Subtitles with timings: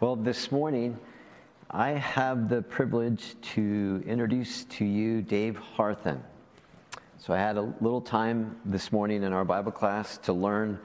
[0.00, 0.98] Well, this morning,
[1.70, 6.22] I have the privilege to introduce to you Dave Harthen.
[7.18, 10.80] So I had a little time this morning in our Bible class to learn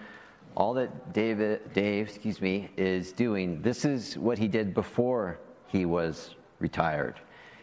[0.57, 3.61] all that David, Dave, excuse me, is doing.
[3.61, 7.15] This is what he did before he was retired.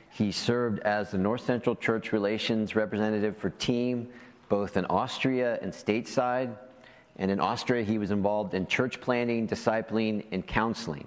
[0.08, 4.08] He served as the North Central Church Relations representative for Team,
[4.48, 6.56] both in Austria and stateside.
[7.16, 11.06] And in Austria, he was involved in church planting, discipling, and counseling.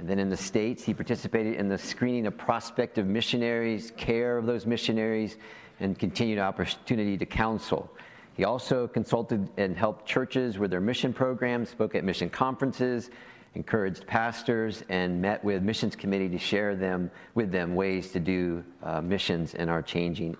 [0.00, 4.46] And then in the States, he participated in the screening of prospective missionaries, care of
[4.46, 5.36] those missionaries,
[5.78, 7.92] and continued opportunity to counsel.
[8.32, 13.10] He also consulted and helped churches with their mission programs, spoke at mission conferences,
[13.54, 18.64] encouraged pastors, and met with missions committee to share them with them ways to do
[18.82, 20.34] uh, missions in our changing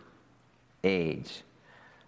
[0.85, 1.43] age.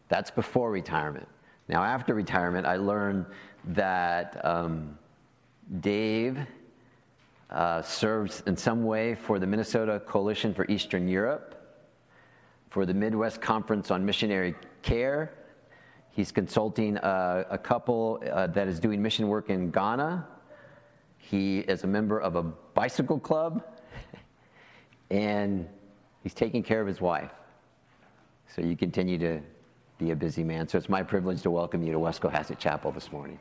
[0.09, 1.29] That's before retirement.
[1.69, 3.27] Now, after retirement, I learned
[3.67, 4.97] that um,
[5.81, 6.39] Dave
[7.53, 11.55] uh, serves in some way for the Minnesota Coalition for Eastern Europe,
[12.71, 15.35] for the Midwest Conference on Missionary Care.
[16.11, 20.27] He's consulting uh, a couple uh, that is doing mission work in Ghana.
[21.19, 23.63] He is a member of a bicycle club,
[25.11, 25.69] and
[26.23, 27.31] he's taking care of his wife.
[28.55, 29.41] So you continue to
[29.99, 30.69] be a busy man.
[30.69, 33.39] So it's my privilege to welcome you to West Cohasset Chapel this morning.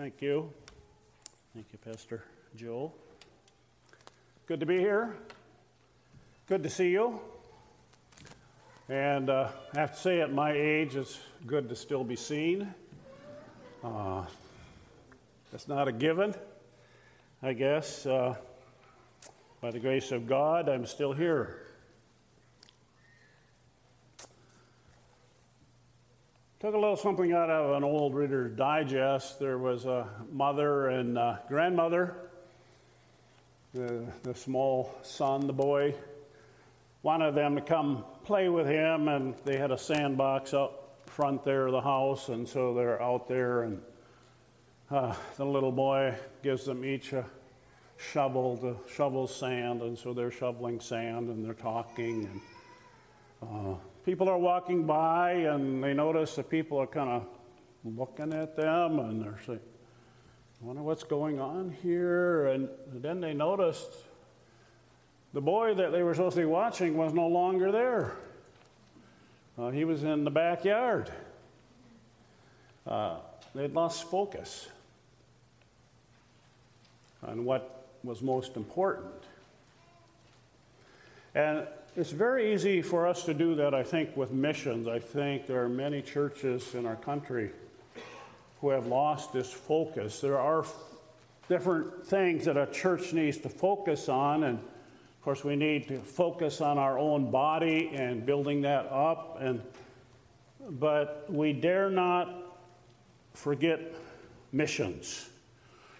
[0.00, 0.50] Thank you.
[1.52, 2.24] Thank you, Pastor
[2.56, 2.94] Joel.
[4.46, 5.14] Good to be here.
[6.46, 7.20] Good to see you.
[8.88, 12.72] And uh, I have to say, at my age, it's good to still be seen.
[13.84, 14.24] Uh,
[15.52, 16.34] that's not a given,
[17.42, 18.06] I guess.
[18.06, 18.36] Uh,
[19.60, 21.60] by the grace of God, I'm still here.
[26.60, 29.38] Took a little something out of an old Reader's Digest.
[29.40, 32.14] There was a mother and uh, grandmother.
[33.72, 35.94] The, the small son, the boy,
[37.02, 41.64] wanted them to come play with him, and they had a sandbox up front there
[41.64, 43.80] of the house, and so they're out there, and
[44.90, 47.24] uh, the little boy gives them each a
[47.96, 52.28] shovel to shovel sand, and so they're shoveling sand and they're talking,
[53.40, 53.74] and uh,
[54.04, 57.26] people are walking by and they notice that people are kind of
[57.84, 59.60] looking at them and they're saying,
[60.60, 62.46] I wonder what's going on here.
[62.46, 63.90] And then they noticed
[65.32, 68.16] the boy that they were supposed to be watching was no longer there.
[69.58, 71.10] Uh, he was in the backyard.
[72.86, 73.18] Uh,
[73.54, 74.68] they'd lost focus
[77.22, 79.12] on what was most important.
[81.34, 81.66] And
[82.00, 84.88] it's very easy for us to do that, I think, with missions.
[84.88, 87.50] I think there are many churches in our country
[88.62, 90.18] who have lost this focus.
[90.18, 90.64] There are
[91.50, 95.98] different things that a church needs to focus on, and of course, we need to
[95.98, 99.36] focus on our own body and building that up.
[99.38, 99.60] And
[100.70, 102.32] but we dare not
[103.34, 103.94] forget
[104.52, 105.28] missions.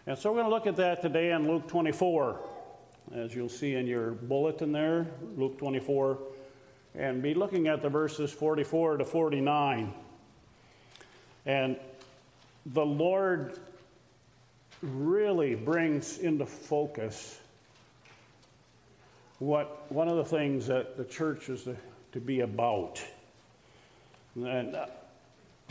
[0.07, 2.41] And so we're going to look at that today in Luke 24
[3.15, 5.07] as you'll see in your bulletin there,
[5.37, 6.19] Luke 24,
[6.95, 9.93] and be looking at the verses 44 to 49.
[11.47, 11.77] And
[12.67, 13.59] the Lord
[14.83, 17.39] really brings into focus
[19.39, 21.77] what one of the things that the church is to,
[22.13, 23.03] to be about.
[24.37, 24.87] And uh,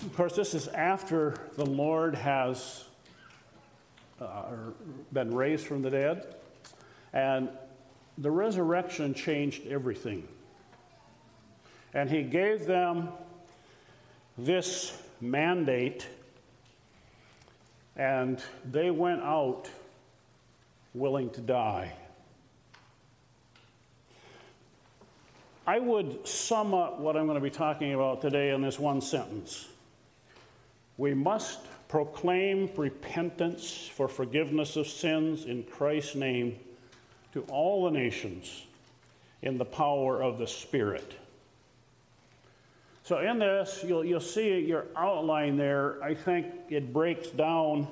[0.02, 2.86] of course, this is after the Lord has
[4.20, 4.44] uh,
[5.14, 6.36] been raised from the dead.
[7.14, 7.50] And
[8.18, 10.28] the resurrection changed everything.
[11.94, 13.10] And he gave them
[14.38, 16.08] this mandate,
[17.96, 19.70] and they went out
[20.94, 21.92] willing to die.
[25.66, 29.02] I would sum up what I'm going to be talking about today in this one
[29.02, 29.68] sentence.
[30.98, 36.60] We must proclaim repentance for forgiveness of sins in Christ's name
[37.34, 38.66] to all the nations
[39.42, 41.16] in the power of the Spirit.
[43.04, 46.04] So, in this, you'll, you'll see your outline there.
[46.04, 47.88] I think it breaks down.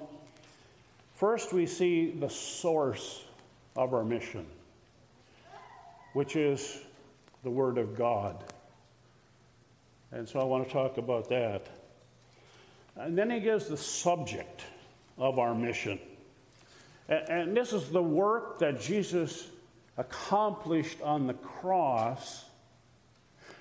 [1.16, 3.24] First, we see the source
[3.75, 4.45] of our mission,
[6.13, 6.81] which is
[7.44, 8.44] the Word of God.
[10.12, 11.68] And so I want to talk about that.
[12.95, 14.63] And then he gives the subject
[15.18, 16.00] of our mission.
[17.09, 19.48] And this is the work that Jesus
[19.98, 22.45] accomplished on the cross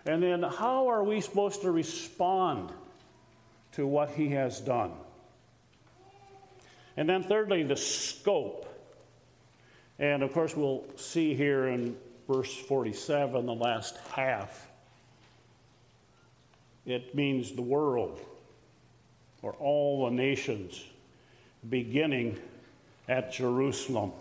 [0.06, 2.70] And then how are we supposed to respond
[3.72, 4.92] to what he has done?
[6.96, 8.72] And then, thirdly, the scope.
[9.98, 11.96] And of course, we'll see here in
[12.28, 14.68] verse 47, the last half.
[16.86, 18.20] It means the world
[19.42, 20.84] or all the nations,
[21.68, 22.38] beginning
[23.08, 24.12] at Jerusalem.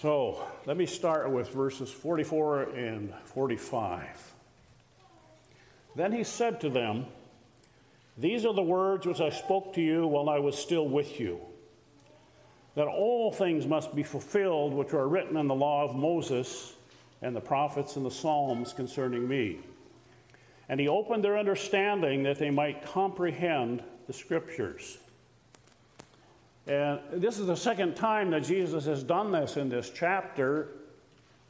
[0.00, 4.34] So let me start with verses 44 and 45.
[5.94, 7.06] Then he said to them,
[8.18, 11.40] These are the words which I spoke to you while I was still with you,
[12.74, 16.74] that all things must be fulfilled which are written in the law of Moses
[17.22, 19.60] and the prophets and the Psalms concerning me.
[20.68, 24.98] And he opened their understanding that they might comprehend the scriptures.
[26.66, 30.68] And this is the second time that Jesus has done this in this chapter.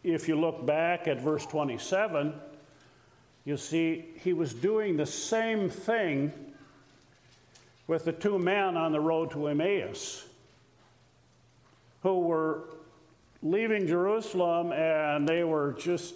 [0.05, 2.35] If you look back at verse 27,
[3.45, 6.33] you see he was doing the same thing
[7.87, 10.27] with the two men on the road to Emmaus
[12.03, 12.65] who were
[13.43, 16.15] leaving Jerusalem and they were just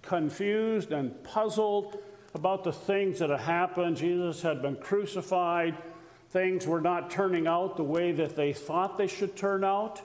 [0.00, 1.98] confused and puzzled
[2.34, 3.96] about the things that had happened.
[3.96, 5.76] Jesus had been crucified
[6.32, 10.00] things were not turning out the way that they thought they should turn out.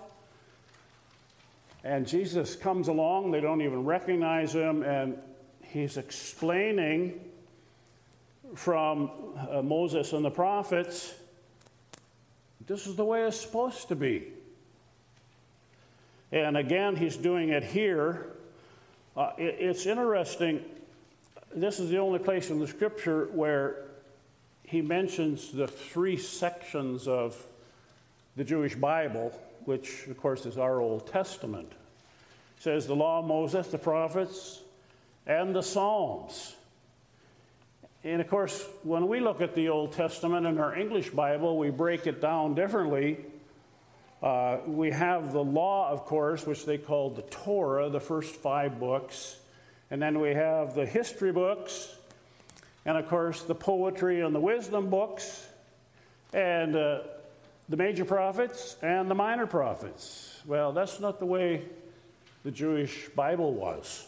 [1.83, 5.17] And Jesus comes along, they don't even recognize him, and
[5.63, 7.19] he's explaining
[8.55, 9.11] from
[9.49, 11.13] uh, Moses and the prophets
[12.67, 14.27] this is the way it's supposed to be.
[16.33, 18.27] And again, he's doing it here.
[19.15, 20.65] Uh, it, it's interesting.
[21.55, 23.85] This is the only place in the scripture where
[24.67, 27.41] he mentions the three sections of
[28.35, 29.31] the Jewish Bible,
[29.63, 31.71] which, of course, is our Old Testament.
[32.59, 34.59] Says the law of Moses, the prophets,
[35.25, 36.53] and the Psalms.
[38.03, 41.69] And of course, when we look at the Old Testament in our English Bible, we
[41.69, 43.19] break it down differently.
[44.21, 48.81] Uh, we have the law, of course, which they called the Torah, the first five
[48.81, 49.37] books.
[49.89, 51.95] And then we have the history books,
[52.87, 55.45] and of course the poetry and the wisdom books,
[56.33, 57.01] and uh,
[57.69, 60.39] the major prophets and the minor prophets.
[60.45, 61.63] Well, that's not the way
[62.43, 64.07] the Jewish Bible was.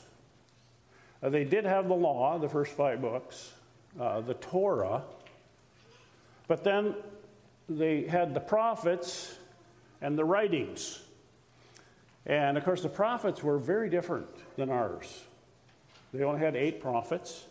[1.22, 3.52] Uh, they did have the law, the first five books,
[4.00, 5.04] uh, the Torah,
[6.48, 6.96] but then
[7.68, 9.36] they had the prophets
[10.02, 11.02] and the writings.
[12.26, 15.26] And of course, the prophets were very different than ours.
[16.14, 17.46] They only had eight prophets.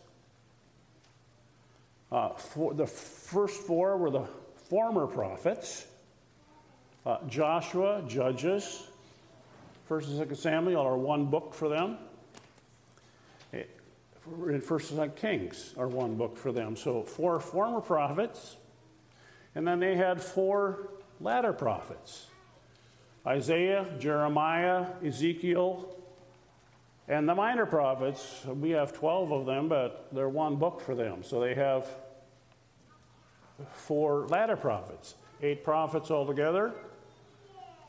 [2.10, 4.26] Uh, for, the first four were the
[4.68, 5.86] former prophets
[7.06, 8.86] uh, Joshua, Judges,
[9.88, 11.96] 1st and 2nd Samuel are one book for them.
[13.54, 13.62] Eh,
[14.26, 16.76] in 1st and 2nd Kings are one book for them.
[16.76, 18.56] So, four former prophets,
[19.54, 20.90] and then they had four
[21.20, 22.26] latter prophets
[23.26, 25.97] Isaiah, Jeremiah, Ezekiel,
[27.08, 31.22] and the minor prophets, we have 12 of them, but they're one book for them.
[31.22, 31.86] So they have
[33.72, 36.74] four latter prophets, eight prophets altogether.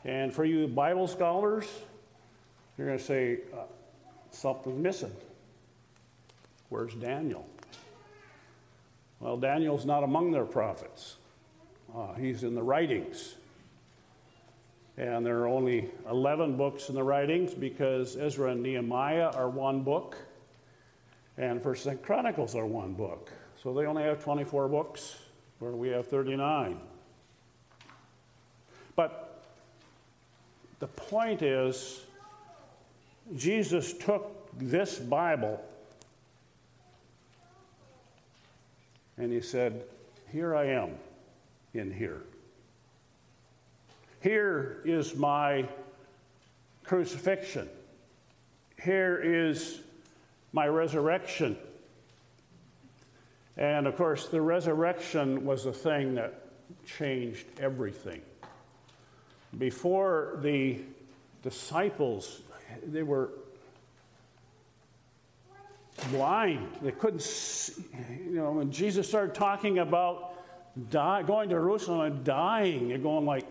[0.04, 1.66] And for you Bible scholars,
[2.78, 3.64] you're going to say uh,
[4.30, 5.12] something's missing.
[6.70, 7.46] Where's Daniel?
[9.18, 11.16] Well, Daniel's not among their prophets,
[11.94, 13.34] uh, he's in the writings.
[15.00, 19.82] And there are only 11 books in the writings because Ezra and Nehemiah are one
[19.82, 20.14] book,
[21.38, 23.32] and First and Chronicles are one book.
[23.62, 25.16] So they only have 24 books,
[25.58, 26.78] where we have 39.
[28.94, 29.42] But
[30.80, 32.00] the point is,
[33.34, 35.64] Jesus took this Bible
[39.16, 39.84] and he said,
[40.30, 40.90] Here I am
[41.72, 42.20] in here.
[44.20, 45.66] Here is my
[46.84, 47.68] crucifixion.
[48.82, 49.80] Here is
[50.52, 51.56] my resurrection.
[53.56, 56.46] And of course, the resurrection was the thing that
[56.86, 58.22] changed everything.
[59.58, 60.80] Before the
[61.42, 62.42] disciples,
[62.86, 63.30] they were
[66.10, 66.66] blind.
[66.82, 67.84] They couldn't see.
[68.24, 70.34] You know, when Jesus started talking about
[70.90, 73.46] die, going to Jerusalem and dying, they're going like,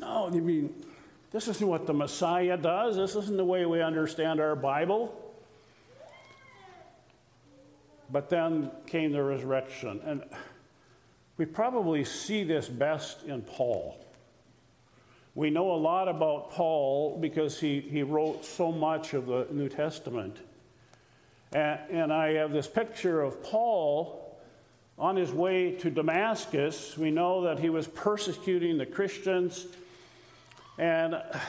[0.00, 0.74] no, you mean,
[1.30, 2.96] this isn't what the Messiah does.
[2.96, 5.14] This isn't the way we understand our Bible.
[8.10, 10.00] But then came the resurrection.
[10.04, 10.22] And
[11.36, 13.98] we probably see this best in Paul.
[15.34, 19.68] We know a lot about Paul because he, he wrote so much of the New
[19.68, 20.38] Testament.
[21.52, 24.38] And, and I have this picture of Paul
[24.98, 26.96] on his way to Damascus.
[26.96, 29.66] We know that he was persecuting the Christians.
[30.78, 31.40] And I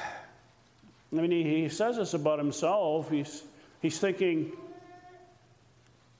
[1.11, 3.09] mean, he, says this about himself.
[3.09, 3.43] He's,
[3.81, 4.51] he's thinking,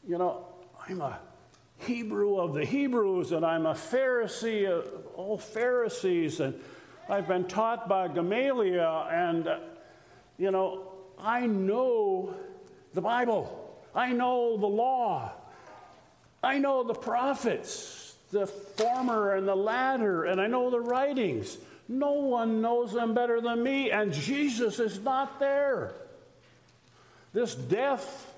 [0.08, 0.46] you know,
[0.88, 1.20] I'm a
[1.80, 6.60] Hebrew of the Hebrews, and I'm a Pharisee of all Pharisees, and
[7.10, 9.60] I've been taught by Gamaliel, and, uh,
[10.38, 12.34] you know, I know
[12.94, 13.64] the Bible.
[13.94, 15.32] I know the law.
[16.44, 21.58] I know the prophets, the former and the latter, and I know the writings.
[21.88, 25.94] No one knows them better than me, and Jesus is not there.
[27.34, 28.34] This death.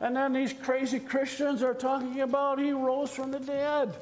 [0.00, 3.94] And then these crazy Christians are talking about he rose from the dead.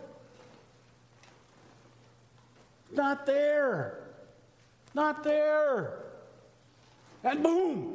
[2.93, 3.99] Not there.
[4.95, 5.99] Not there.
[7.25, 7.95] And boom,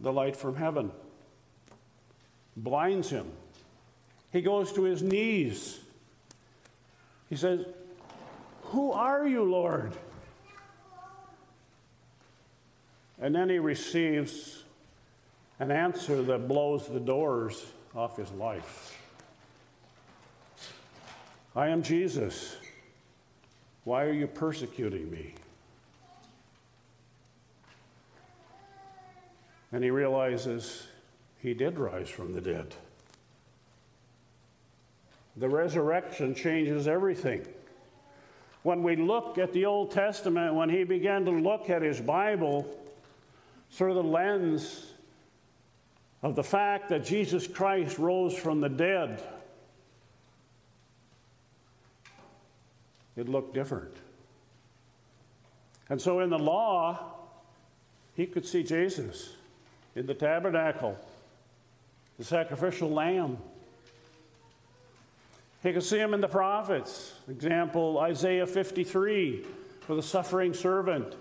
[0.00, 0.90] the light from heaven
[2.56, 3.30] blinds him.
[4.32, 5.78] He goes to his knees.
[7.28, 7.66] He says,
[8.64, 9.92] Who are you, Lord?
[13.20, 14.62] And then he receives
[15.58, 18.96] an answer that blows the doors off his life.
[21.56, 22.56] I am Jesus.
[23.84, 25.34] Why are you persecuting me?
[29.72, 30.86] And he realizes
[31.38, 32.74] he did rise from the dead.
[35.38, 37.46] The resurrection changes everything.
[38.64, 42.66] When we look at the Old Testament, when he began to look at his Bible
[43.70, 44.92] through the lens
[46.22, 49.22] of the fact that Jesus Christ rose from the dead,
[53.16, 53.94] it looked different.
[55.88, 57.14] And so in the law,
[58.14, 59.36] he could see Jesus
[59.94, 60.98] in the tabernacle,
[62.18, 63.38] the sacrificial lamb.
[65.68, 67.12] He can see him in the prophets.
[67.28, 69.44] Example Isaiah 53
[69.80, 71.14] for the suffering servant.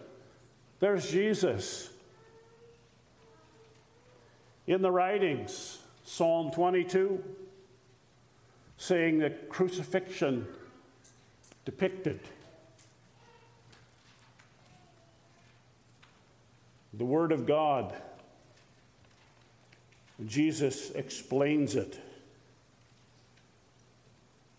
[0.79, 1.89] There's Jesus.
[4.65, 7.21] In the writings, Psalm 22,
[8.77, 10.47] saying the crucifixion
[11.65, 12.21] depicted.
[16.93, 17.93] The Word of God
[20.25, 21.99] Jesus explains it.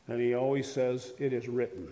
[0.09, 1.89] And he always says, It is written.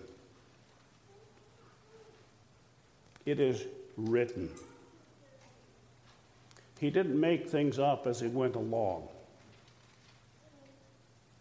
[3.25, 4.49] It is written.
[6.79, 9.07] He didn't make things up as he went along.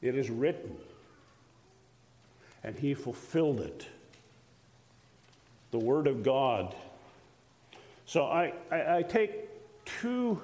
[0.02, 0.76] It is written.
[2.64, 3.86] And he fulfilled it.
[5.70, 6.74] The Word of God.
[8.06, 9.48] So I, I, I take
[9.84, 10.40] two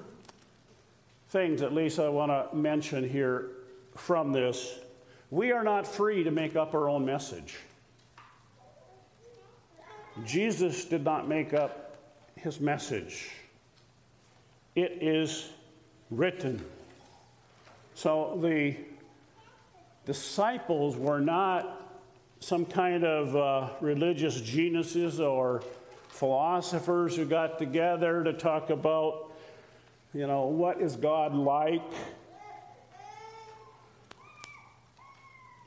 [1.29, 3.49] things, at least I want to mention here
[3.95, 4.79] from this.
[5.33, 7.55] We are not free to make up our own message.
[10.23, 11.97] Jesus did not make up
[12.35, 13.31] his message,
[14.75, 15.49] it is
[16.11, 16.63] written.
[17.95, 18.75] So the
[20.05, 21.81] disciples were not
[22.39, 25.63] some kind of uh, religious geniuses or
[26.09, 29.31] philosophers who got together to talk about
[30.13, 31.81] you know, what is God like?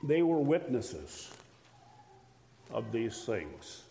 [0.06, 1.30] They were witnesses
[2.70, 3.82] of these things.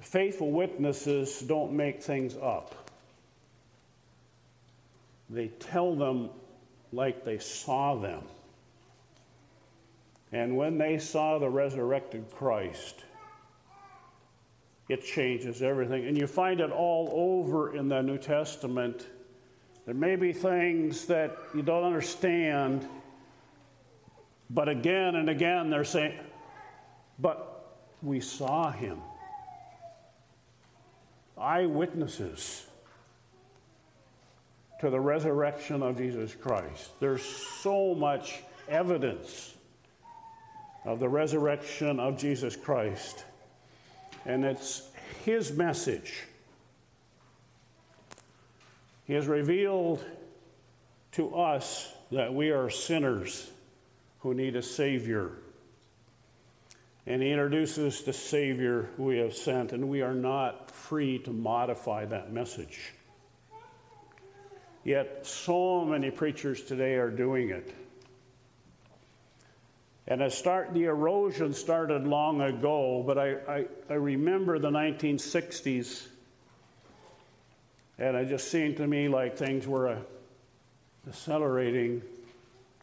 [0.00, 2.74] Faithful witnesses don't make things up.
[5.28, 6.30] They tell them
[6.92, 8.22] like they saw them.
[10.32, 13.04] And when they saw the resurrected Christ,
[14.88, 16.06] it changes everything.
[16.06, 19.06] And you find it all over in the New Testament.
[19.86, 22.88] There may be things that you don't understand,
[24.50, 26.18] but again and again they're saying,
[27.18, 28.98] but we saw him.
[31.38, 32.66] Eyewitnesses
[34.80, 36.98] to the resurrection of Jesus Christ.
[37.00, 39.54] There's so much evidence
[40.84, 43.24] of the resurrection of Jesus Christ
[44.26, 44.88] and it's
[45.24, 46.24] his message.
[49.04, 50.04] He has revealed
[51.12, 53.50] to us that we are sinners
[54.20, 55.32] who need a Savior.
[57.06, 62.04] And he introduces the Savior we have sent, and we are not free to modify
[62.06, 62.92] that message.
[64.84, 67.74] Yet, so many preachers today are doing it.
[70.06, 76.08] And I start, the erosion started long ago, but I, I, I remember the 1960s
[78.00, 79.98] And it just seemed to me like things were
[81.06, 82.02] accelerating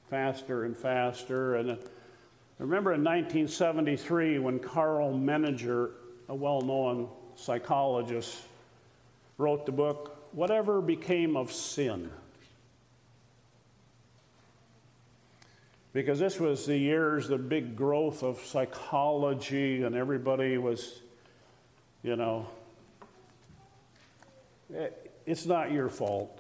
[0.10, 1.56] faster and faster.
[1.56, 5.92] And uh, I remember in 1973 when Karl Menninger,
[6.30, 8.42] a well known psychologist,
[9.38, 12.10] wrote the book, Whatever Became of Sin.
[15.94, 21.02] Because this was the years, the big growth of psychology, and everybody was,
[22.04, 22.48] you know,
[24.76, 24.90] eh,
[25.26, 26.40] it's not your fault.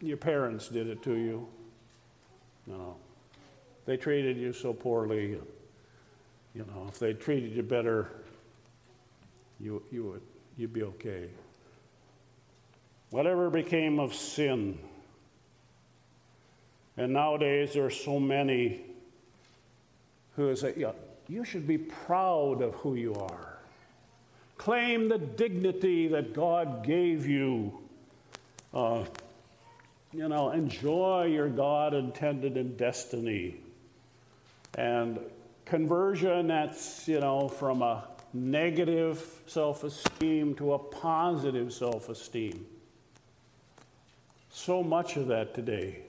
[0.00, 1.48] Your parents did it to you.
[2.66, 2.96] You know,
[3.86, 5.38] they treated you so poorly.
[6.54, 8.10] You know, if they treated you better,
[9.58, 10.22] you, you would
[10.56, 11.28] you'd be okay.
[13.10, 14.78] Whatever became of sin.
[16.96, 18.82] And nowadays there are so many
[20.36, 20.92] who say, yeah,
[21.28, 23.58] you should be proud of who you are.
[24.58, 27.78] Claim the dignity that God gave you.
[28.74, 29.04] Uh,
[30.12, 33.60] you know, enjoy your God intended in destiny.
[34.76, 35.20] And
[35.64, 42.66] conversion that's, you know, from a negative self esteem to a positive self esteem.
[44.50, 46.00] So much of that today.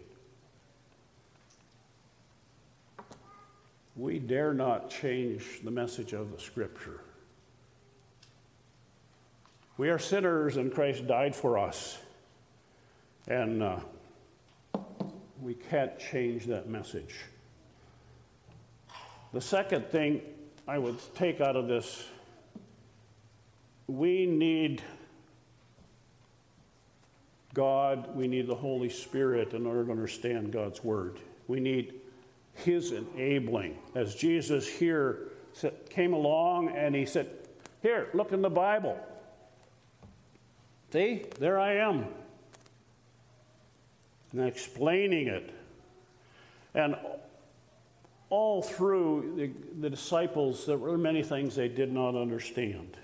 [3.96, 7.02] We dare not change the message of the Scripture.
[9.78, 12.00] We are sinners, and Christ died for us.
[13.28, 13.80] And uh,
[15.42, 17.16] we can't change that message.
[19.34, 20.22] The second thing
[20.68, 22.06] I would take out of this
[23.88, 24.82] we need
[27.54, 31.20] God, we need the Holy Spirit in order to understand God's Word.
[31.48, 31.96] We need
[32.54, 33.78] His enabling.
[33.94, 35.32] As Jesus here
[35.90, 37.30] came along and He said,
[37.82, 38.98] Here, look in the Bible.
[40.94, 42.06] See, there I am
[44.32, 45.54] and explaining it.
[46.74, 46.96] And
[48.30, 52.96] all through the, the, disciples, there were many things they did not understand.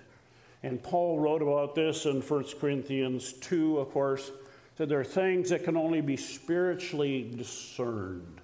[0.63, 4.32] And Paul wrote about this in 1 Corinthians 2, of course,
[4.78, 8.39] that there are things that can only be spiritually discerned.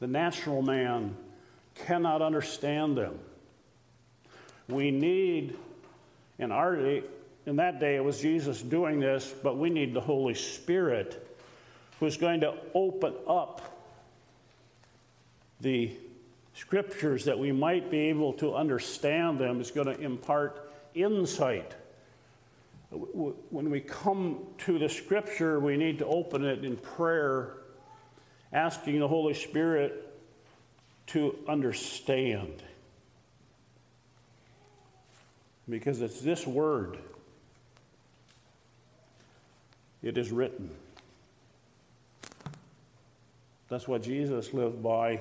[0.00, 1.16] The natural man
[1.74, 3.18] cannot understand them.
[4.68, 5.56] We need,
[6.38, 6.76] in our
[7.44, 11.21] in that day it was Jesus doing this, but we need the Holy Spirit
[12.02, 13.78] who's going to open up
[15.60, 15.88] the
[16.52, 21.76] scriptures that we might be able to understand them, is going to impart insight.
[22.90, 27.52] When we come to the scripture, we need to open it in prayer,
[28.52, 30.12] asking the Holy Spirit
[31.06, 32.64] to understand.
[35.68, 36.98] Because it's this word,
[40.02, 40.68] it is written.
[43.72, 45.18] That's what Jesus lived by.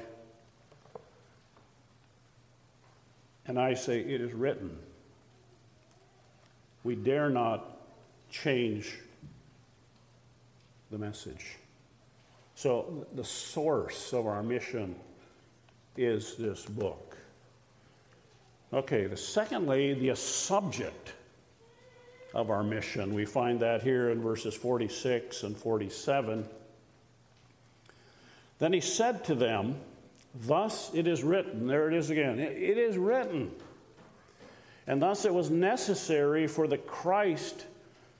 [3.47, 4.77] And I say, it is written.
[6.83, 7.77] We dare not
[8.29, 8.99] change
[10.91, 11.55] the message.
[12.55, 14.97] So, the source of our mission
[15.95, 17.15] is this book.
[18.73, 21.13] Okay, the secondly, the subject
[22.33, 23.13] of our mission.
[23.13, 26.49] We find that here in verses 46 and 47.
[28.61, 29.75] Then he said to them,
[30.35, 31.65] Thus it is written.
[31.65, 32.37] There it is again.
[32.37, 33.51] It is written.
[34.85, 37.65] And thus it was necessary for the Christ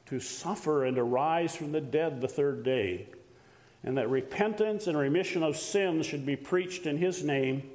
[0.07, 3.07] to suffer and to rise from the dead the third day,
[3.83, 7.69] and that repentance and remission of sins should be preached in his name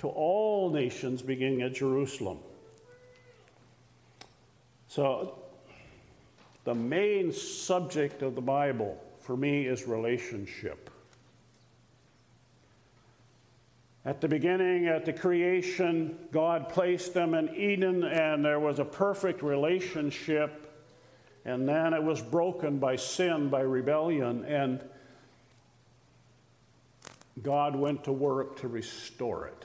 [0.00, 2.40] to all nations beginning at Jerusalem.
[4.86, 5.38] So,
[6.64, 10.90] the main subject of the Bible for me is relationship.
[14.04, 18.84] At the beginning, at the creation, God placed them in Eden, and there was a
[18.84, 20.58] perfect relationship.
[21.44, 24.82] And then it was broken by sin, by rebellion, and
[27.42, 29.64] God went to work to restore it.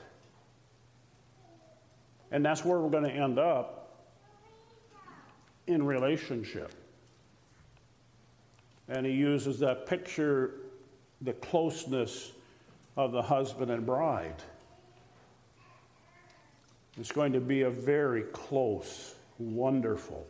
[2.30, 4.06] And that's where we're going to end up
[5.66, 6.72] in relationship.
[8.88, 10.54] And he uses that picture,
[11.20, 12.32] the closeness
[12.98, 14.42] of the husband and bride.
[16.98, 20.26] It's going to be a very close, wonderful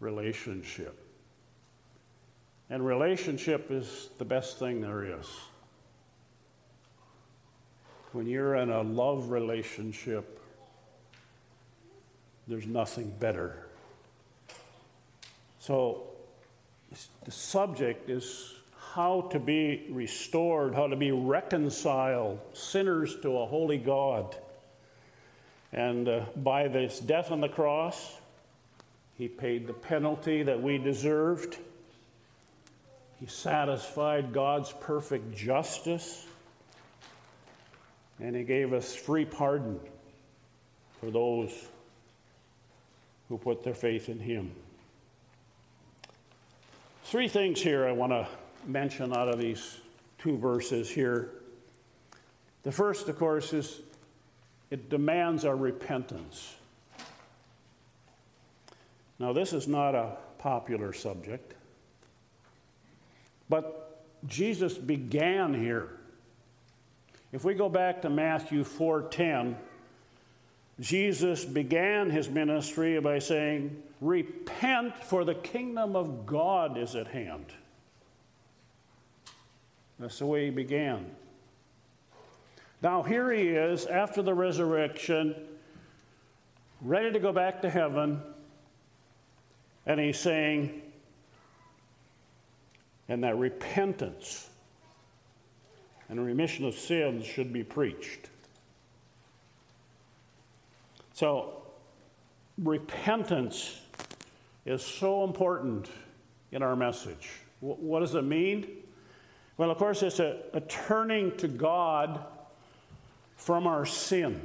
[0.00, 0.98] relationship.
[2.70, 5.26] And relationship is the best thing there is.
[8.12, 10.40] When you're in a love relationship,
[12.48, 13.68] there's nothing better.
[15.60, 16.08] So,
[17.24, 18.54] the subject is
[18.94, 24.36] how to be restored, how to be reconciled, sinners to a holy God.
[25.72, 28.18] And uh, by this death on the cross,
[29.16, 31.56] he paid the penalty that we deserved.
[33.20, 36.26] He satisfied God's perfect justice.
[38.18, 39.78] And he gave us free pardon
[41.00, 41.52] for those
[43.28, 44.50] who put their faith in him.
[47.04, 48.26] Three things here I want to
[48.66, 49.78] mention out of these
[50.18, 51.30] two verses here.
[52.62, 53.80] The first, of course, is
[54.70, 56.54] it demands our repentance.
[59.18, 61.54] Now, this is not a popular subject,
[63.48, 65.90] but Jesus began here.
[67.32, 69.56] If we go back to Matthew 4:10,
[70.78, 77.52] Jesus began his ministry by saying, "Repent, for the kingdom of God is at hand."
[80.00, 81.10] That's the way he began.
[82.80, 85.34] Now, here he is after the resurrection,
[86.80, 88.22] ready to go back to heaven,
[89.84, 90.80] and he's saying,
[93.10, 94.48] and that repentance
[96.08, 98.30] and remission of sins should be preached.
[101.12, 101.60] So,
[102.56, 103.82] repentance
[104.64, 105.90] is so important
[106.52, 107.28] in our message.
[107.60, 108.79] What does it mean?
[109.60, 112.24] Well, of course, it's a, a turning to God
[113.36, 114.40] from our sin.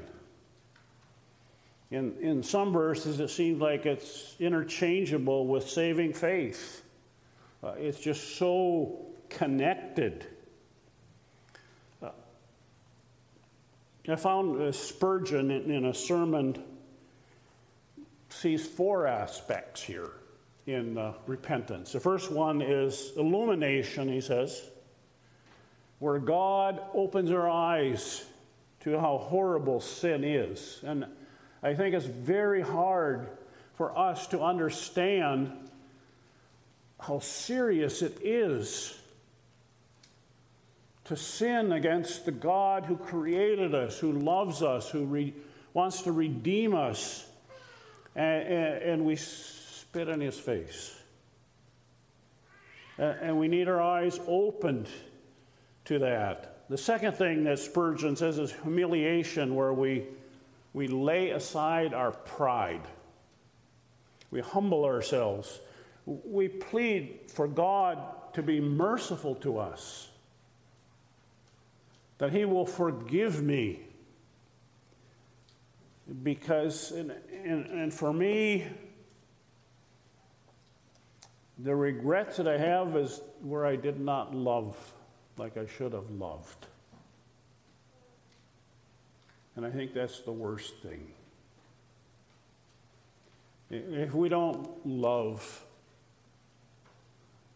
[1.90, 6.84] In, in some verses, it seems like it's interchangeable with saving faith.
[7.64, 10.28] Uh, it's just so connected.
[12.04, 12.10] Uh,
[14.10, 16.62] I found uh, Spurgeon in, in, a sermon
[18.28, 20.12] sees four aspects here
[20.68, 21.94] in uh, repentance.
[21.94, 24.72] The first one is illumination, he says,
[26.06, 28.24] where God opens our eyes
[28.82, 30.80] to how horrible sin is.
[30.84, 31.04] And
[31.64, 33.28] I think it's very hard
[33.74, 35.52] for us to understand
[37.00, 38.96] how serious it is
[41.06, 45.34] to sin against the God who created us, who loves us, who re-
[45.74, 47.28] wants to redeem us,
[48.16, 50.96] and, and, and we spit in his face.
[53.00, 54.88] And we need our eyes opened
[55.86, 56.68] to that.
[56.70, 60.06] The second thing that Spurgeon says is humiliation, where we,
[60.74, 62.82] we lay aside our pride.
[64.32, 65.60] We humble ourselves.
[66.06, 68.00] We plead for God
[68.34, 70.10] to be merciful to us,
[72.18, 73.82] that He will forgive me.
[76.24, 77.12] Because, and,
[77.44, 78.68] and, and for me,
[81.58, 84.95] the regrets that I have is where I did not love
[85.38, 86.68] like I should have loved.
[89.56, 91.08] And I think that's the worst thing.
[93.70, 95.66] If we don't love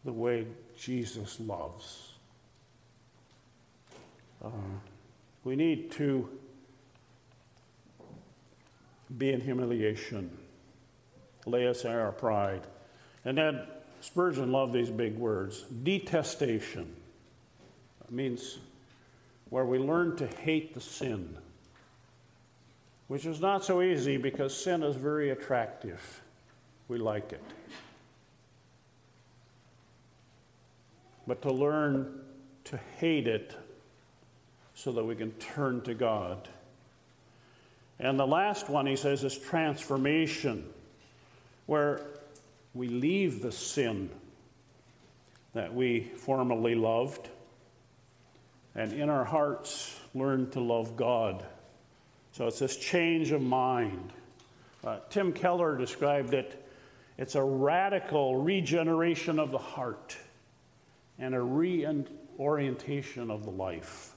[0.05, 2.13] the way Jesus loves,
[4.43, 4.49] uh,
[5.43, 6.29] we need to
[9.17, 10.35] be in humiliation,
[11.45, 12.61] lay aside our pride.
[13.25, 13.61] And then
[14.01, 16.95] Spurgeon loved these big words detestation
[18.11, 18.59] means
[19.49, 21.37] where we learn to hate the sin,
[23.07, 26.21] which is not so easy because sin is very attractive.
[26.87, 27.43] We like it.
[31.27, 32.21] But to learn
[32.65, 33.55] to hate it
[34.75, 36.47] so that we can turn to God.
[37.99, 40.65] And the last one, he says, is transformation,
[41.65, 42.01] where
[42.73, 44.09] we leave the sin
[45.53, 47.27] that we formerly loved
[48.75, 51.45] and in our hearts learn to love God.
[52.31, 54.13] So it's this change of mind.
[54.83, 56.65] Uh, Tim Keller described it
[57.17, 60.15] it's a radical regeneration of the heart
[61.17, 64.13] and a reorientation of the life.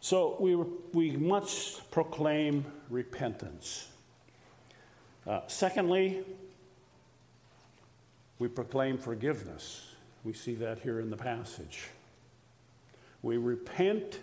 [0.00, 0.54] So we,
[0.92, 3.88] we must proclaim repentance.
[5.26, 6.22] Uh, secondly,
[8.38, 9.94] we proclaim forgiveness.
[10.24, 11.88] We see that here in the passage.
[13.22, 14.20] We repent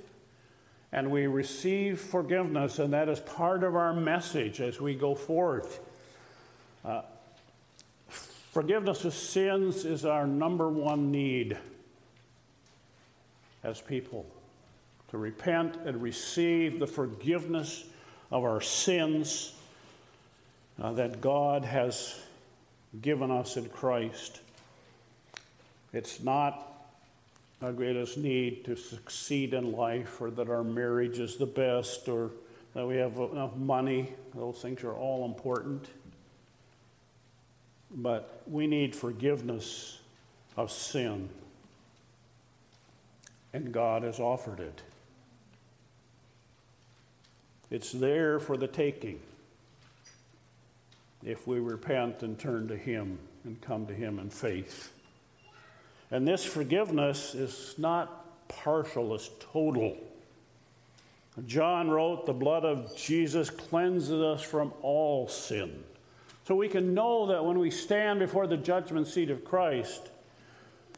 [0.91, 5.79] and we receive forgiveness, and that is part of our message as we go forth.
[6.83, 7.03] Uh,
[8.09, 11.57] forgiveness of sins is our number one need
[13.63, 14.25] as people
[15.09, 17.85] to repent and receive the forgiveness
[18.31, 19.53] of our sins
[20.81, 22.19] uh, that God has
[22.99, 24.41] given us in Christ.
[25.93, 26.67] It's not
[27.61, 32.31] our greatest need to succeed in life or that our marriage is the best or
[32.73, 34.13] that we have enough money.
[34.33, 35.87] Those things are all important.
[37.93, 39.99] But we need forgiveness
[40.57, 41.29] of sin.
[43.53, 44.81] And God has offered it.
[47.69, 49.19] It's there for the taking
[51.23, 54.91] if we repent and turn to Him and come to Him in faith.
[56.09, 59.97] And this forgiveness is not partial, it's total.
[61.45, 65.83] John wrote, The blood of Jesus cleanses us from all sin.
[66.45, 70.09] So we can know that when we stand before the judgment seat of Christ,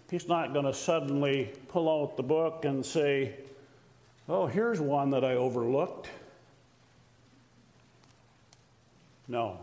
[0.09, 3.35] He's not going to suddenly pull out the book and say,
[4.29, 6.07] Oh, here's one that I overlooked.
[9.27, 9.59] No.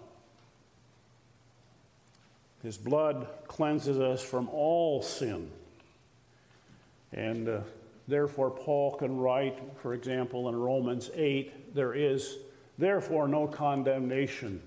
[2.62, 5.50] His blood cleanses us from all sin.
[7.12, 7.60] And uh,
[8.06, 12.36] therefore, Paul can write, for example, in Romans 8, there is
[12.78, 14.60] therefore no condemnation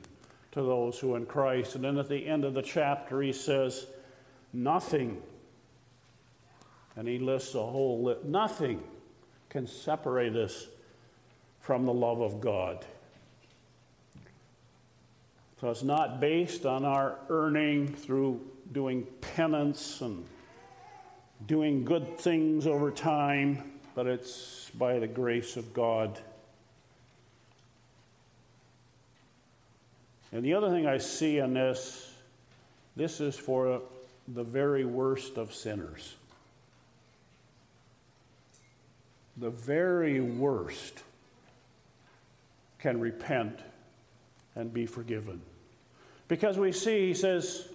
[0.51, 1.75] to those who are in Christ.
[1.75, 3.87] And then at the end of the chapter, he says,
[4.53, 5.21] Nothing,
[6.95, 8.83] and he lists a whole list, nothing
[9.49, 10.67] can separate us
[11.59, 12.85] from the love of God.
[15.63, 18.41] So it's not based on our earning through
[18.73, 20.25] doing penance and
[21.47, 26.19] doing good things over time, but it's by the grace of God.
[30.33, 32.11] And the other thing I see in this,
[32.97, 33.81] this is for
[34.27, 36.15] the very worst of sinners.
[39.37, 41.03] The very worst
[42.79, 43.61] can repent
[44.57, 45.41] and be forgiven.
[46.27, 47.67] Because we see, he says,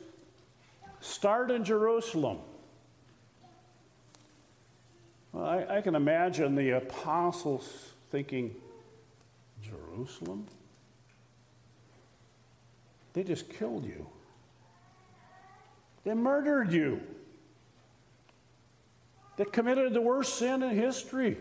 [1.00, 2.38] start in Jerusalem.
[5.32, 8.54] Well, I, I can imagine the apostles thinking,
[9.62, 10.46] Jerusalem?
[13.12, 14.06] They just killed you.
[16.04, 17.00] They murdered you.
[19.36, 21.36] They committed the worst sin in history.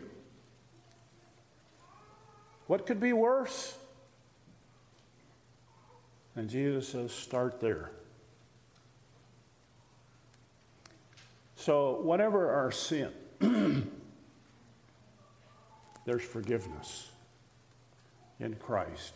[2.67, 3.77] What could be worse?
[6.37, 7.89] And Jesus says, start there.
[11.55, 13.11] So, whatever our sin,
[16.05, 17.09] there's forgiveness
[18.39, 19.13] in Christ.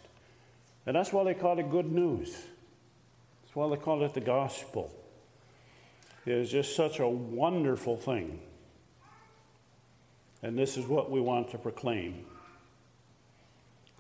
[0.88, 2.32] And that's why they call it good news.
[2.32, 4.92] That's why they call it the gospel.
[6.26, 8.40] It is just such a wonderful thing.
[10.42, 12.26] And this is what we want to proclaim.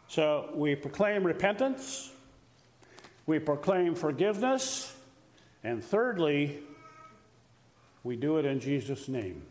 [0.07, 2.10] So we proclaim repentance,
[3.25, 4.95] we proclaim forgiveness,
[5.63, 6.59] and thirdly,
[8.03, 9.43] we do it in Jesus' name.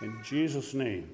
[0.00, 1.08] In Jesus' name.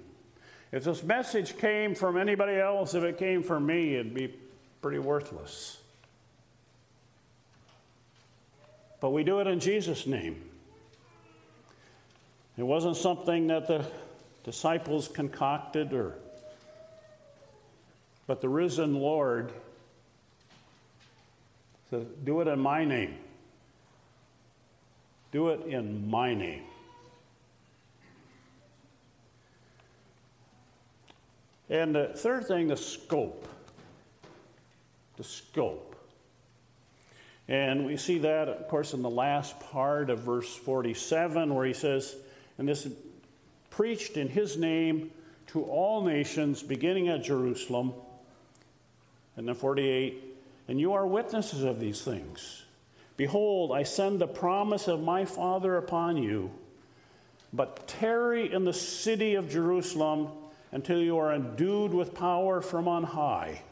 [0.73, 4.35] If this message came from anybody else, if it came from me, it'd be
[4.83, 5.79] pretty worthless.
[9.01, 10.43] But we do it in Jesus' name.
[12.57, 13.87] It wasn't something that the
[14.45, 16.15] disciples concocted or
[18.27, 19.53] but the risen Lord
[21.91, 23.17] says, Do it in my name.
[25.33, 26.63] Do it in my name.
[31.69, 33.47] And the third thing, the scope.
[35.17, 35.97] The scope.
[37.47, 41.73] And we see that, of course, in the last part of verse 47, where he
[41.73, 42.17] says,
[42.59, 42.89] And this
[43.71, 45.11] preached in his name
[45.49, 47.93] to all nations, beginning at Jerusalem.
[49.37, 50.30] And then 48,
[50.69, 52.65] And you are witnesses of these things.
[53.17, 56.51] Behold, I send the promise of my Father upon you,
[57.53, 60.29] but tarry in the city of Jerusalem
[60.73, 63.63] until you are endued with power from on high.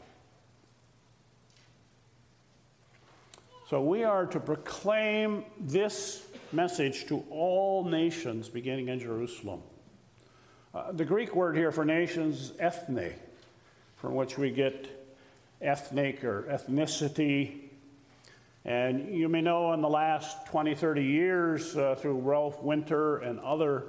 [3.69, 9.61] So we are to proclaim this message to all nations beginning in Jerusalem.
[10.73, 13.13] Uh, the Greek word here for nations, ethne,
[13.95, 14.98] from which we get
[15.61, 17.61] ethnic or ethnicity.
[18.65, 23.39] And you may know in the last 20, 30 years, uh, through Ralph Winter and
[23.39, 23.85] other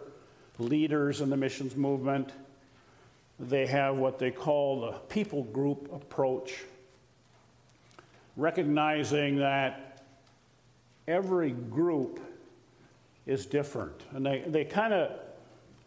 [0.59, 2.33] leaders in the missions movement,
[3.39, 6.65] they have what they call the people group approach,
[8.37, 10.03] recognizing that
[11.09, 12.21] every group
[13.27, 14.03] is different.
[14.13, 15.13] And they, they kind of,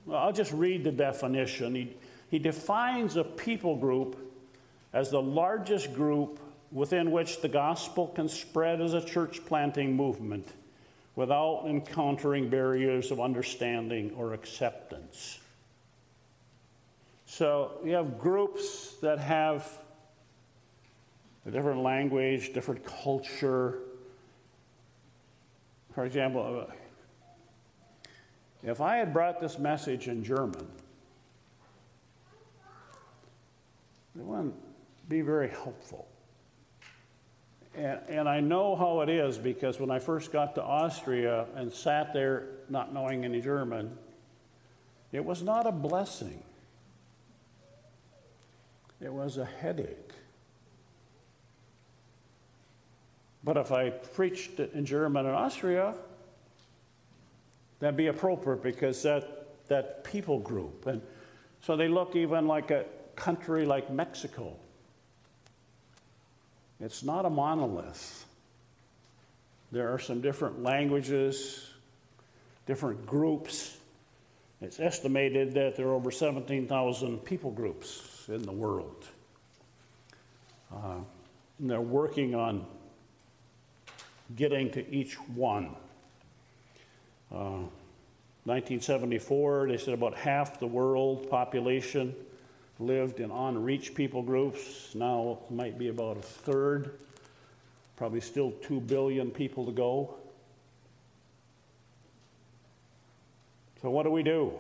[0.06, 1.76] well, I'll just read the definition.
[1.76, 1.96] He,
[2.30, 4.18] he defines a people group
[4.94, 6.40] as the largest group
[6.72, 10.48] within which the gospel can spread as a church planting movement
[11.16, 15.40] without encountering barriers of understanding or acceptance.
[17.26, 19.68] So you have groups that have
[21.46, 23.80] a different language, different culture.
[25.94, 26.74] For example, uh,
[28.64, 30.68] if I had brought this message in German,
[34.16, 34.56] it wouldn't
[35.14, 36.08] be very helpful.
[37.76, 41.72] And, and I know how it is because when I first got to Austria and
[41.72, 43.96] sat there not knowing any German,
[45.12, 46.42] it was not a blessing,
[49.00, 50.12] it was a headache.
[53.44, 55.94] But if I preached in German in Austria,
[57.80, 60.88] that'd be appropriate because that, that people group.
[60.88, 61.02] And
[61.62, 64.56] so they look even like a country like Mexico.
[66.84, 68.26] It's not a monolith.
[69.72, 71.66] There are some different languages,
[72.68, 73.78] different groups.
[74.60, 79.08] It's estimated that there are over 17,000 people groups in the world.
[80.76, 80.98] Uh,
[81.60, 82.66] and they're working on
[84.36, 85.76] getting to each one.
[87.32, 87.64] Uh,
[88.44, 92.14] 1974, they said about half the world population
[92.86, 94.94] lived in unreached people groups.
[94.94, 97.00] Now might be about a third.
[97.96, 100.16] Probably still 2 billion people to go.
[103.82, 104.54] So, what do we do?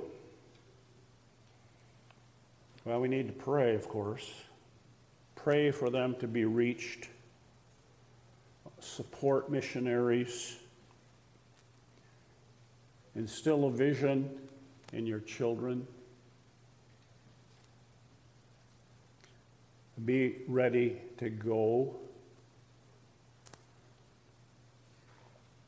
[2.85, 4.29] Well, we need to pray, of course.
[5.35, 7.07] Pray for them to be reached
[8.83, 10.57] support missionaries,
[13.15, 14.29] instill a vision
[14.91, 15.87] in your children.
[20.05, 21.95] Be ready to go.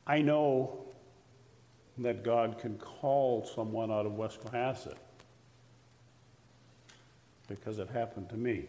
[0.06, 0.84] I know
[1.98, 4.96] that God can call someone out of West Cohasset
[7.48, 8.66] because it happened to me.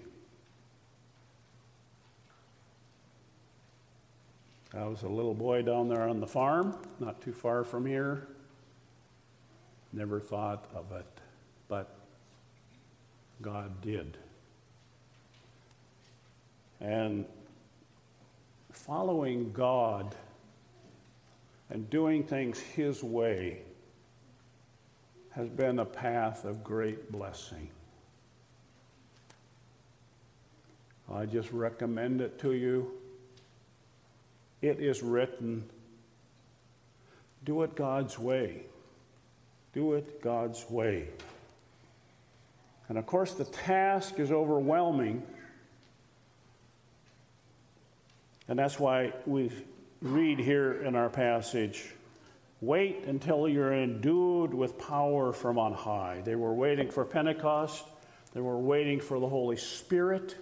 [4.73, 8.27] I was a little boy down there on the farm, not too far from here.
[9.93, 11.07] Never thought of it,
[11.67, 11.95] but
[13.41, 14.17] God did.
[16.79, 17.25] And
[18.71, 20.15] following God
[21.69, 23.61] and doing things His way
[25.31, 27.69] has been a path of great blessing.
[31.11, 32.91] I just recommend it to you.
[34.61, 35.63] It is written,
[37.45, 38.63] do it God's way.
[39.73, 41.07] Do it God's way.
[42.89, 45.23] And of course, the task is overwhelming.
[48.47, 49.51] And that's why we
[50.01, 51.93] read here in our passage
[52.59, 56.21] wait until you're endued with power from on high.
[56.25, 57.85] They were waiting for Pentecost,
[58.33, 60.35] they were waiting for the Holy Spirit,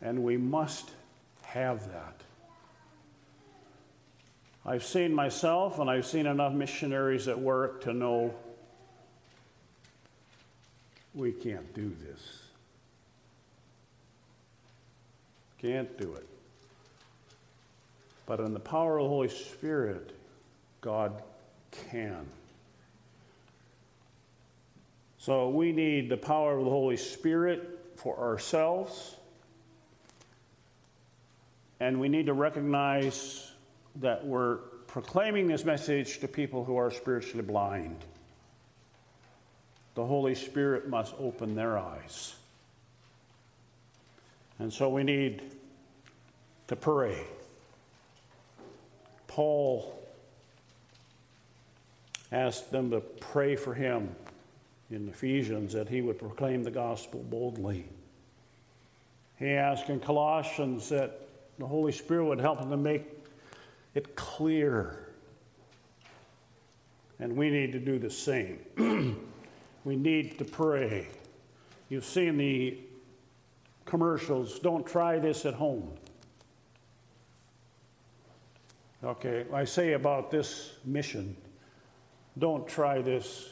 [0.00, 0.90] and we must
[1.42, 2.20] have that.
[4.66, 8.34] I've seen myself and I've seen enough missionaries at work to know
[11.14, 12.43] we can't do this.
[15.64, 16.26] Can't do it.
[18.26, 20.14] But in the power of the Holy Spirit,
[20.82, 21.22] God
[21.90, 22.26] can.
[25.16, 29.16] So we need the power of the Holy Spirit for ourselves
[31.80, 33.50] and we need to recognize
[34.02, 37.96] that we're proclaiming this message to people who are spiritually blind.
[39.94, 42.34] The Holy Spirit must open their eyes.
[44.58, 45.42] And so we need
[46.68, 47.24] to pray.
[49.26, 50.00] Paul
[52.30, 54.14] asked them to pray for him
[54.90, 57.84] in Ephesians that he would proclaim the gospel boldly.
[59.38, 61.20] He asked in Colossians that
[61.58, 63.02] the Holy Spirit would help them to make
[63.94, 65.08] it clear.
[67.18, 68.58] And we need to do the same.
[69.84, 71.08] we need to pray.
[71.88, 72.78] You've seen the
[73.84, 75.90] commercials, don't try this at home.
[79.02, 81.36] Okay, I say about this mission,
[82.38, 83.50] don't try this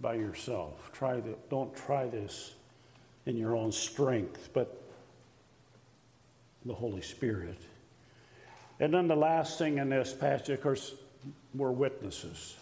[0.00, 0.90] by yourself.
[0.92, 2.54] Try the, don't try this
[3.26, 4.82] in your own strength, but
[6.66, 7.58] the Holy Spirit.
[8.80, 10.94] And then the last thing in this passage, of course,
[11.54, 12.56] we're witnesses.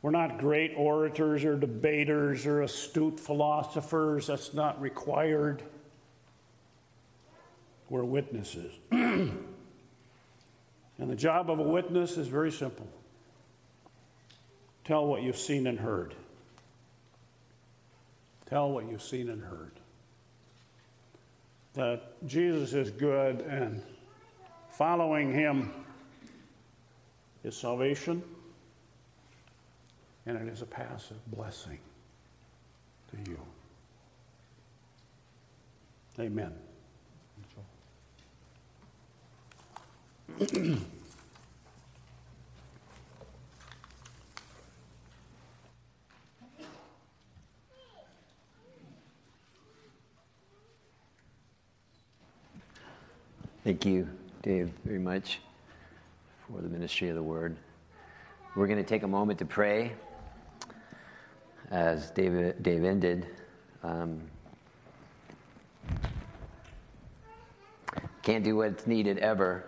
[0.00, 4.28] We're not great orators or debaters or astute philosophers.
[4.28, 5.62] That's not required.
[7.90, 8.72] We're witnesses.
[8.90, 9.44] and
[10.98, 12.86] the job of a witness is very simple
[14.84, 16.14] tell what you've seen and heard.
[18.46, 19.72] Tell what you've seen and heard.
[21.74, 23.82] That Jesus is good and
[24.70, 25.70] following him
[27.44, 28.22] is salvation
[30.28, 31.78] and it is a passive blessing
[33.10, 33.40] to you.
[36.20, 36.52] Amen.
[53.64, 54.08] Thank you,
[54.42, 55.40] Dave, very much
[56.46, 57.56] for the ministry of the word.
[58.54, 59.92] We're going to take a moment to pray
[61.70, 63.26] as Dave, Dave ended.
[63.82, 64.20] Um,
[68.22, 69.64] can't do what's needed ever.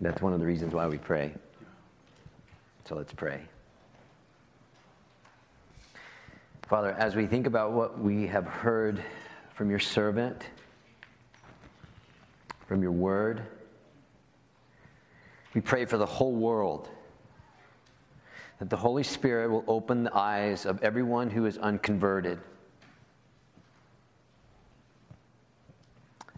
[0.00, 1.32] That's one of the reasons why we pray.
[2.84, 3.40] So let's pray.
[6.68, 9.02] Father, as we think about what we have heard
[9.54, 10.48] from your servant,
[12.66, 13.42] from your word,
[15.54, 16.88] we pray for the whole world
[18.58, 22.38] that the Holy Spirit will open the eyes of everyone who is unconverted.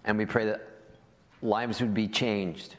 [0.04, 0.66] And we pray that
[1.42, 2.76] lives would be changed.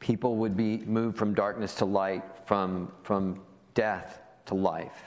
[0.00, 3.40] People would be moved from darkness to light, from, from
[3.74, 5.02] death to life.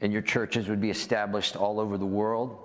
[0.00, 2.58] And your churches would be established all over the world,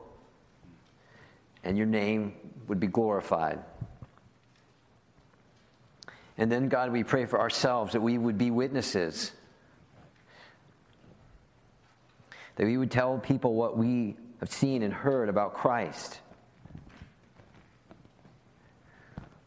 [1.63, 2.33] and your name
[2.67, 3.59] would be glorified.
[6.37, 9.31] And then, God, we pray for ourselves that we would be witnesses,
[12.55, 16.19] that we would tell people what we have seen and heard about Christ.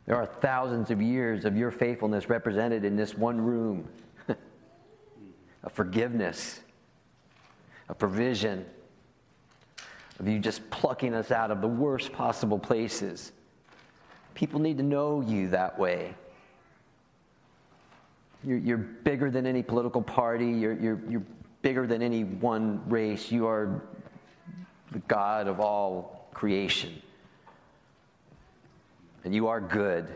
[0.06, 3.88] There are thousands of years of your faithfulness represented in this one room
[4.28, 6.58] of forgiveness,
[7.88, 8.66] of provision,
[10.18, 13.30] of you just plucking us out of the worst possible places.
[14.34, 16.14] People need to know you that way.
[18.44, 20.46] You're, you're bigger than any political party.
[20.46, 21.22] You're, you're, you're
[21.62, 23.30] bigger than any one race.
[23.30, 23.82] You are
[24.92, 27.02] the God of all creation.
[29.24, 30.06] And you are good.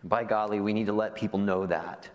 [0.00, 2.08] And by golly, we need to let people know that.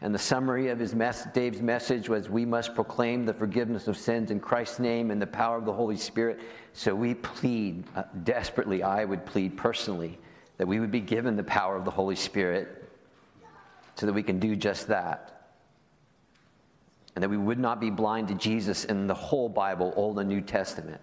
[0.00, 3.96] And the summary of his mess, Dave's message was we must proclaim the forgiveness of
[3.96, 6.40] sins in Christ's name and the power of the Holy Spirit.
[6.72, 10.18] So we plead uh, desperately, I would plead personally
[10.58, 12.90] that we would be given the power of the Holy Spirit
[13.96, 15.28] so that we can do just that.
[17.14, 20.28] And that we would not be blind to Jesus in the whole Bible, Old and
[20.28, 21.00] New Testament.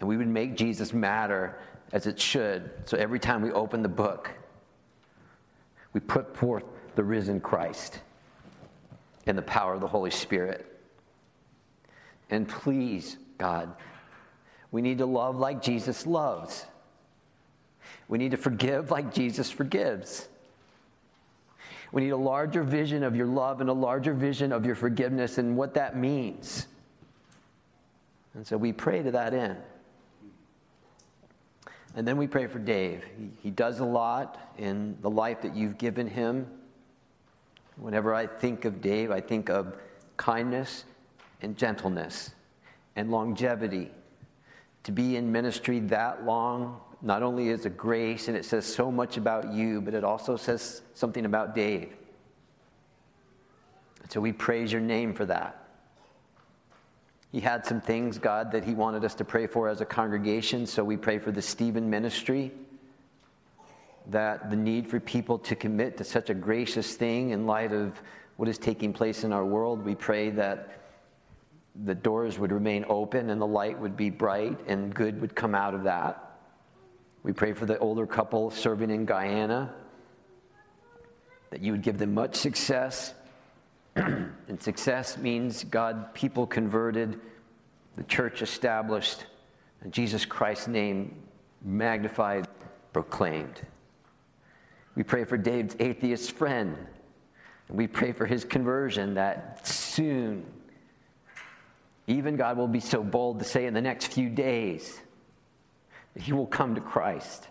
[0.00, 1.58] And we would make Jesus matter
[1.92, 2.70] as it should.
[2.84, 4.30] So every time we open the book,
[5.92, 6.64] we put forth
[6.94, 8.00] the risen Christ
[9.26, 10.66] and the power of the Holy Spirit.
[12.30, 13.74] And please, God,
[14.70, 16.66] we need to love like Jesus loves.
[18.08, 20.28] We need to forgive like Jesus forgives.
[21.92, 25.38] We need a larger vision of your love and a larger vision of your forgiveness
[25.38, 26.66] and what that means.
[28.34, 29.56] And so we pray to that end.
[31.96, 33.04] And then we pray for Dave.
[33.16, 36.46] He, he does a lot in the life that you've given him.
[37.76, 39.74] Whenever I think of Dave, I think of
[40.16, 40.84] kindness
[41.40, 42.32] and gentleness
[42.96, 43.90] and longevity.
[44.84, 48.90] To be in ministry that long not only is a grace and it says so
[48.90, 51.94] much about you, but it also says something about Dave.
[54.08, 55.68] So we praise your name for that.
[57.30, 60.66] He had some things, God, that he wanted us to pray for as a congregation,
[60.66, 62.52] so we pray for the Stephen ministry.
[64.06, 68.00] That the need for people to commit to such a gracious thing in light of
[68.36, 70.80] what is taking place in our world, we pray that
[71.84, 75.54] the doors would remain open and the light would be bright and good would come
[75.54, 76.27] out of that.
[77.22, 79.74] We pray for the older couple serving in Guyana,
[81.50, 83.14] that you would give them much success.
[83.96, 87.20] and success means God, people converted,
[87.96, 89.24] the church established,
[89.82, 91.16] and Jesus Christ's name
[91.62, 92.46] magnified,
[92.92, 93.60] proclaimed.
[94.94, 96.76] We pray for Dave's atheist friend.
[97.68, 100.46] And we pray for his conversion that soon,
[102.06, 105.00] even God will be so bold to say in the next few days,
[106.16, 107.48] he will come to Christ.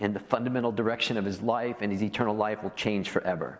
[0.00, 3.58] and the fundamental direction of his life and his eternal life will change forever.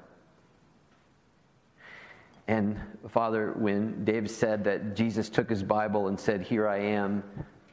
[2.47, 7.23] And Father, when Dave said that Jesus took his Bible and said, Here I am,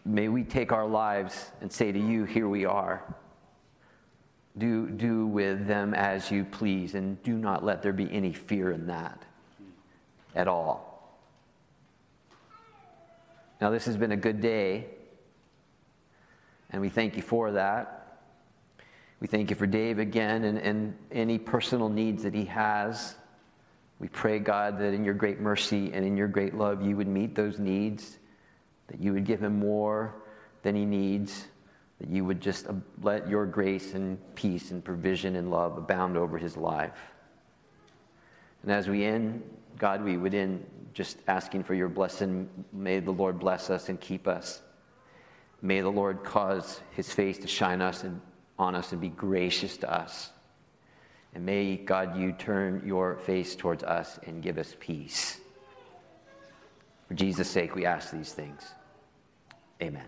[0.03, 3.03] may we take our lives and say to you, Here we are.
[4.57, 8.71] Do, do with them as you please, and do not let there be any fear
[8.71, 9.23] in that
[10.33, 11.19] at all.
[13.61, 14.87] Now, this has been a good day,
[16.75, 18.17] and we thank you for that.
[19.21, 23.15] We thank you for Dave again and, and any personal needs that he has.
[23.97, 27.07] We pray, God, that in your great mercy and in your great love, you would
[27.07, 28.17] meet those needs,
[28.87, 30.15] that you would give him more
[30.63, 31.45] than he needs,
[32.01, 32.67] that you would just
[33.01, 37.13] let your grace and peace and provision and love abound over his life.
[38.63, 39.41] And as we end,
[39.77, 42.49] God, we would end just asking for your blessing.
[42.73, 44.61] May the Lord bless us and keep us.
[45.65, 48.21] May the Lord cause his face to shine us and
[48.59, 50.29] on us and be gracious to us.
[51.33, 55.39] And may, God, you turn your face towards us and give us peace.
[57.07, 58.63] For Jesus' sake, we ask these things.
[59.81, 60.05] Amen.